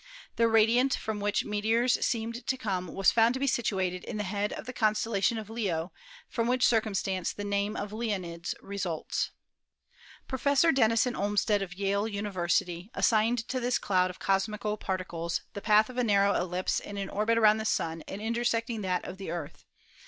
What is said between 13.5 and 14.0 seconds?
this